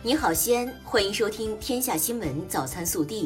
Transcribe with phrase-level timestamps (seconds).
[0.00, 3.24] 你好，西安，欢迎收听《天下新闻早餐速递》。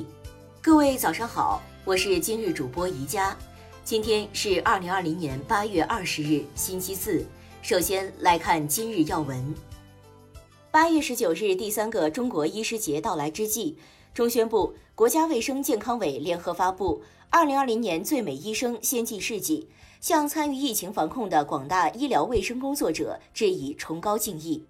[0.62, 3.36] 各位早上好，我是今日主播宜佳。
[3.84, 7.26] 今天是二零二零年八月二十日，星期四。
[7.60, 9.54] 首先来看今日要闻。
[10.70, 13.76] 八月十九日，第三个中国医师节到来之际，
[14.14, 19.68] 中宣部、国家卫生健康委联合发布《二零二零年最美医生先进事迹》，
[20.00, 24.64] 向参与疫情防控的广大医疗卫生工作者致以崇高敬意。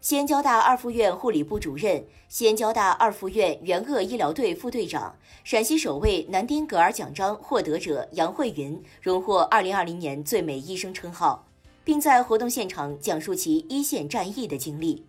[0.00, 11.46] 西安交大二附院护理部主任、西安交大二附院援鄂医疗队副队长、陕西首位南丁格尔奖章获得者杨慧云荣获二零二零年最美医生称号，
[11.82, 15.04] 并在活动现场讲述其一线战役的经历。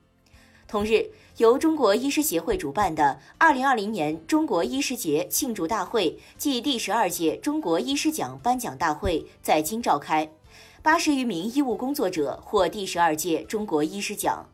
[0.68, 10.32] 同日，由中国医师协会主办的二零二零年中国医师节庆祝大会暨第十二届中国医师奖颁奖大会在京召开，
[10.82, 14.48] 八十余名医务工作者获第十二届中国医师奖。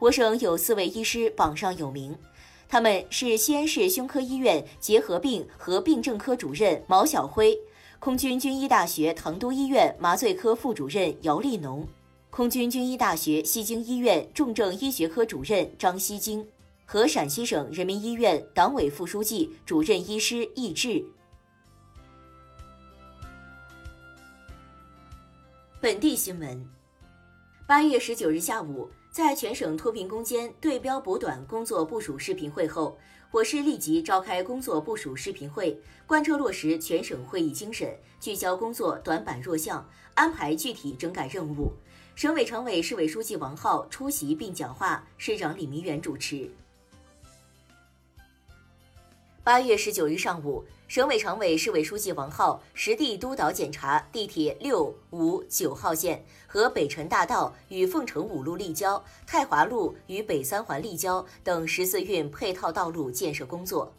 [0.00, 2.16] 我省有四位医师榜上有名，
[2.68, 7.58] 他们是西安市胸科医院结核病和病症科主任毛晓辉，
[7.98, 11.84] 空军军医大学唐都医院麻醉科副主任姚立农，
[12.30, 16.46] 空军军医大学西京医院重症医学科主任张西京，
[16.84, 21.04] 和陕西省人民医院党委副书记、主任医师易志。
[25.80, 26.64] 本地新闻，
[27.66, 28.88] 八月十九日下午。
[29.10, 32.96] 在全省脱贫攻坚对标补短工作部署视频会后，
[33.30, 41.72] 我市立即召开工作部署视频会，贯彻落实全省会议精神，聚焦工作短板弱项，安排具体整改任务。
[42.14, 46.50] 省委常委、市委书记王浩出席并讲话，市长李明远主持。
[49.48, 50.62] 八月十九日上午。
[50.88, 63.90] 省委常委、市委书记王浩实地督导检查地铁六、五、九号线和北辰大道与凤城五路立交、太华路与北三环立交等十四运配套道路建设工作。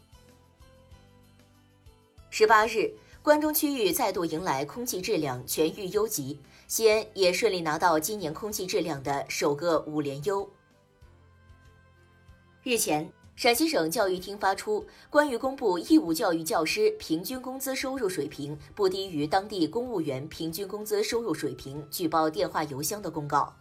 [2.30, 2.94] 十八日，
[3.24, 10.48] 关中区域再度迎来空气质量全域优级，西安也顺利拿到今年空气质量的首个五连优。
[12.62, 13.12] 日前。
[13.40, 23.56] 陕西省教育厅发出关于公布义务教育教师平均工资收入水平不低于当地公务员平均工资收入水平举报电话邮箱的公告。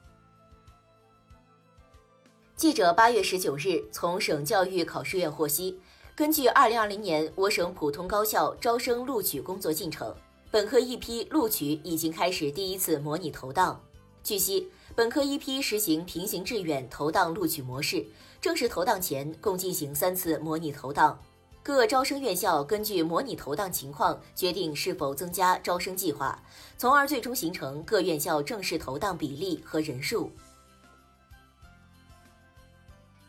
[2.57, 5.79] 记者八月十九日从省教育考试院获悉，
[6.17, 10.13] 根据二零二零年我省普通高校招生录取工作进程，
[10.51, 13.81] 本科一批录取已经开始第一次模拟投档。
[14.25, 14.73] 据悉。
[14.97, 18.05] 本科一批实行平行志愿投档录取模式，
[18.41, 21.19] 正式投档前共进行三次模拟投档，
[21.63, 26.41] 各招生院校根据模拟投档情况决定是否增加招生计划，
[26.77, 30.31] 从而最终形成各院校正式投档比例和人数。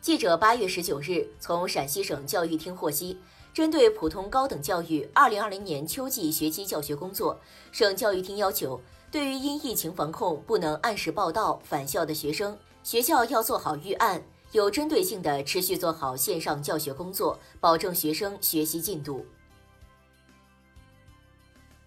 [0.00, 3.18] 记者八月十九日从陕西省教育厅获悉，
[3.52, 7.38] 针对普通高等教育二零二零年秋季学期教学工作，
[7.72, 8.80] 省教育厅要求。
[9.10, 19.24] 对于因疫情防控不能按时报到返校的学生，学校要做好预案，有针对性的持续做好线上教学工作，保证学生学习进度。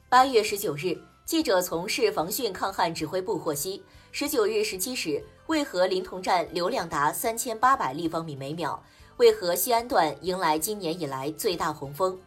[0.08, 8.82] 八月十九日，记者从市防汛抗旱指挥部获悉，十九日十七时，渭河临潼站流量达三千八百立方米每秒，
[9.18, 12.18] 渭河西安段迎来今年以来最大洪峰。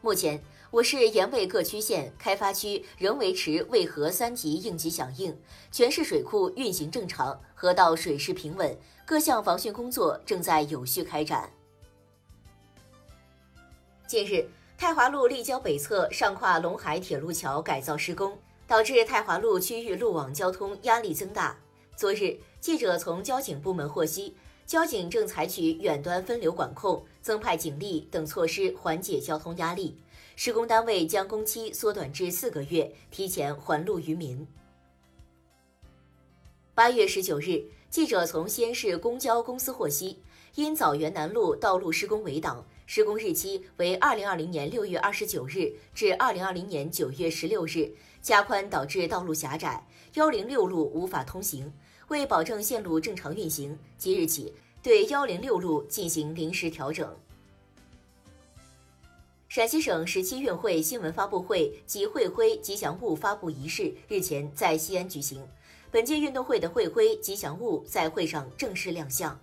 [0.00, 0.42] 目前。
[0.74, 5.32] 我市盐渭各区县、开发区仍维持渭河三级应急响应，
[5.70, 8.76] 全市水库运行正常，河道水势平稳，
[9.06, 11.48] 各项防汛工作正在有序开展。
[14.08, 18.36] 近日，太华路立交北侧上跨陇海铁路桥改造施工，
[18.66, 21.56] 导致太华路区域路网交通压力增大。
[21.94, 24.34] 昨日，记者从交警部门获悉，
[24.66, 29.96] 交警正采取远端分流管控、增派警力等措施缓解交通压力。
[30.36, 34.46] 施工单位将工期缩短至四个月，提前还路于民。
[36.74, 40.18] 八月十九日，记者从西安市公交公司获悉，
[40.56, 51.72] 因枣园南路道路施工围挡，施工日期为二零二零年六月二十九日至二零二零年九月十六日，加宽导致道路狭窄，幺零六路无法通行。
[52.08, 57.16] 为保证线路正常运行，即日起对幺零六路进行临时调整。
[59.54, 65.46] 陕西省十七运会新闻发布会及会徽吉祥物发布仪式日前在西安举行，
[65.92, 69.38] 本届运动会的会徽吉祥物在会上正式亮相。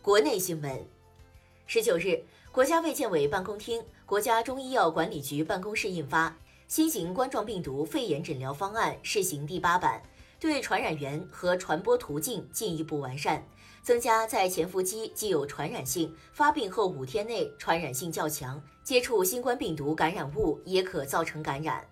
[0.00, 0.86] 国内新闻，
[1.66, 2.22] 十九日，
[2.52, 6.30] 国家卫健委办公厅、国家中医药管理局办公室印发
[6.68, 10.00] 《新型冠状病毒肺炎诊疗方案（试行第八版）》，
[10.40, 13.44] 对传染源和传播途径进一步完善，
[13.84, 21.86] 增加在潜伏期既有传染性，发病后五天内传染性较强，接触新冠病毒感染物也可造成感染。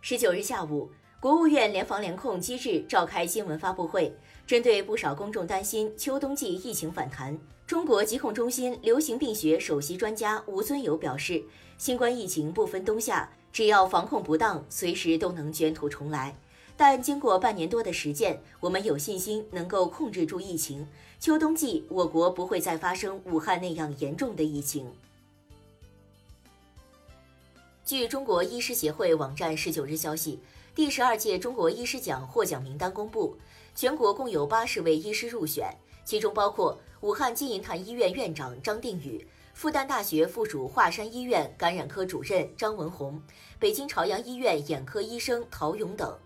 [0.00, 0.90] 十九日下午。
[1.20, 4.16] 国务院联防联控机制召开新闻发布会，
[4.46, 7.36] 针对不少公众担心秋冬季疫情反弹，
[7.66, 11.42] 中国疾控中心流行病学首席专家吴尊友表示，
[11.76, 16.36] 新冠疫情不分冬夏，只要防控不当，随时都能卷土重来。
[16.78, 20.86] 但经过半年多的实践，我们有信心能够控制住疫情，
[21.18, 24.88] 秋冬季我国不会再发生武汉那样严重的疫情。
[27.84, 30.38] 据中国医师协会网站十九日消息。
[30.72, 33.36] 第十二届中国医师奖获奖名单公布，
[33.74, 43.20] 全国共有八十位医师入选，其中包括武汉金银潭医院院长张定宇、复旦大学附属华山医院感染科主任张文宏、
[43.58, 46.16] 北京朝阳医院眼科医生陶勇等。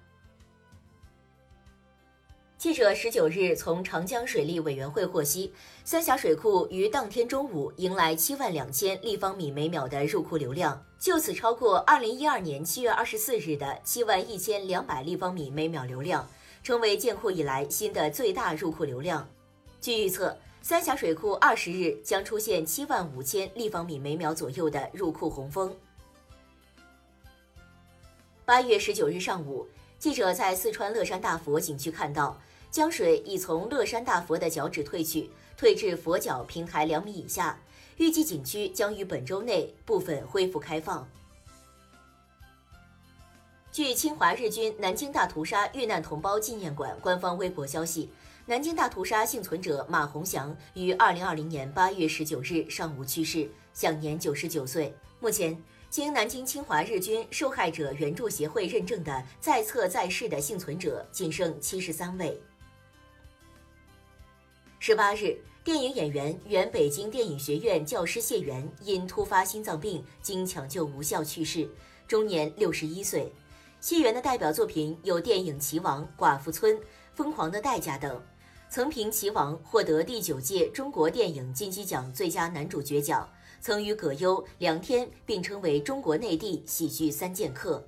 [2.62, 5.53] 记者十九日从长江水利委员会获悉，
[5.85, 16.25] 三峡水库于当天中午迎来七万两千立方米每秒的入库流量，就此超过二零一二年七月二十四日的七万一千两百立方米每秒流量，
[16.62, 19.29] 成为建库以来新的最大入库流量。
[19.81, 25.76] 据预测，三峡水库二十日将出现七万五千立方米每秒左右的入库洪峰。
[28.44, 29.67] 八月十九日上午，
[29.99, 32.41] 记者在四川乐山大佛景区看到。
[32.72, 35.28] 江水已从乐山大佛的脚趾退去，
[35.58, 37.60] 退至佛脚平台两米以下。
[37.98, 41.06] 预计景区将于本周内部分恢复开放。
[43.70, 48.08] 据侵华日军南京大屠杀遇难同胞纪念馆官方微博消息，
[48.46, 54.94] 南京大屠杀幸存者马洪祥于二零二零年八月十九日上午去世，享年九十九岁。
[55.20, 62.42] 目前，经南京侵华日军受害者援助协会认证的在册在世的幸存者仅剩七十三位。
[64.84, 71.70] 十八日，电影演员、原北京电影学院教师谢元因突发心脏病经抢救无效去世，
[72.08, 73.32] 终年六十一岁。
[73.81, 76.76] 谢元的代表作品有电影《棋王》《寡妇村》
[77.14, 78.20] 《疯狂的代价》等，
[78.69, 83.31] 曾凭《棋王》获得第九届中国电影金鸡奖最佳男主角奖，
[83.61, 87.87] 曾与葛优、梁天并称为中国内地喜剧三剑客。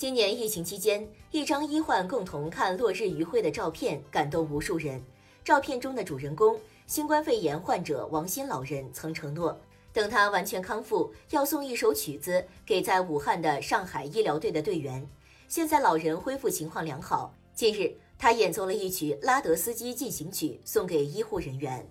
[0.00, 5.04] 今年疫情期间，一张医患共同看落日余晖的照片感动无数人。
[5.44, 9.60] 照片中的主人公，新冠肺炎患者王鑫老人曾承诺，
[9.92, 15.06] 等他完全康复，要送一首曲子给在武汉的上海医疗队的队员。
[15.48, 21.86] 现在老人恢复情况良好，近日他演奏了一曲《拉德斯基进行曲》，送给医护人员。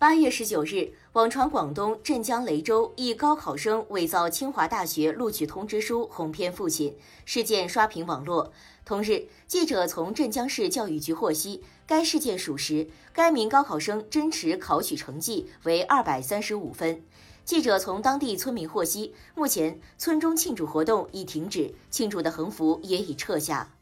[0.00, 8.52] 八月十九日，网传广东镇江雷州一高考生伪造清华大学录取通知书，哄骗父亲，事件刷屏网络。
[8.84, 17.02] 同日，记者从镇江市教育局获悉，该事件属实，该名高考生真实考取成绩为二百三十五分。
[17.44, 23.74] 记者从当地村民获悉，目前村中庆祝活动已停止，庆祝的横幅也已撤下。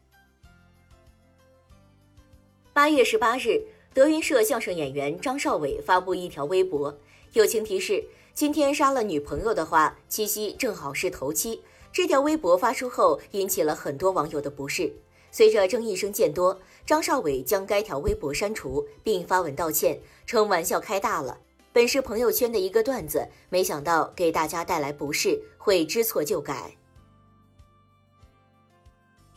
[2.73, 3.61] 八月十八日。
[3.97, 6.95] 德云社相声演员张少伟发布一条微博，
[7.33, 11.63] 友情提示：今天杀了女朋友的话，七夕正好是头七。
[11.91, 14.93] 这条微博发出后，引起了很多网友的不适。
[15.31, 21.39] 随着争议声渐多，张少伟将该条微博删除，并发文道歉，称玩笑开大了，
[21.73, 26.71] 本是朋友圈的一个段子，没想到给大家带来不适，会知错就改。